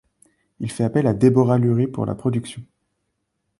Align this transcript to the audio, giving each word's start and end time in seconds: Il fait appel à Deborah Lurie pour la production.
Il 0.61 0.71
fait 0.71 0.83
appel 0.83 1.05
à 1.05 1.13
Deborah 1.13 1.59
Lurie 1.59 1.85
pour 1.85 2.07
la 2.07 2.15
production. 2.15 2.63